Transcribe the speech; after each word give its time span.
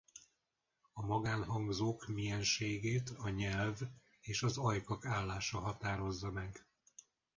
A 0.93 1.05
magánhangzók 1.05 2.07
milyenségét 2.07 3.09
a 3.17 3.29
nyelv 3.29 3.79
és 4.21 4.43
az 4.43 4.57
ajkak 4.57 5.05
állása 5.05 5.59
határozza 5.59 6.31
meg. 6.31 6.65